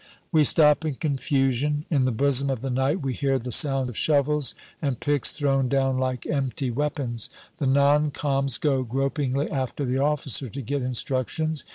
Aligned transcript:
We 0.31 0.43
stop 0.45 0.83
in 0.83 0.95
confusion. 0.95 1.85
In 1.91 2.05
the 2.05 2.11
bosom 2.11 2.49
of 2.49 2.61
the 2.61 2.71
night 2.71 3.01
we 3.01 3.13
hear 3.13 3.37
the 3.37 3.51
sound 3.51 3.87
of 3.87 3.95
shovels 3.95 4.55
and 4.81 4.99
picks 4.99 5.31
thrown 5.31 5.67
down 5.67 5.99
like 5.99 6.25
empty 6.25 6.71
weapons. 6.71 7.29
The 7.59 7.67
non 7.67 8.09
coms. 8.09 8.57
go 8.57 8.81
gropingly 8.83 9.51
after 9.51 9.85
the 9.85 9.99
officer 9.99 10.49
to 10.49 10.61
get 10.63 10.81
instructions. 10.81 11.65